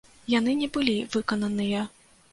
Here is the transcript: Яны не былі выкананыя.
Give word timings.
Яны 0.33 0.55
не 0.61 0.69
былі 0.79 0.95
выкананыя. 1.17 1.87